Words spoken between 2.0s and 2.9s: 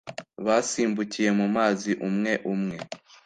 umwe umwe